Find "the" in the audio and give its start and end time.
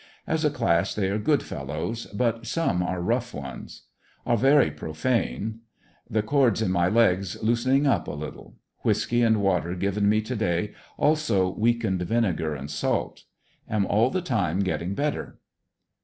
6.09-6.23, 14.09-14.23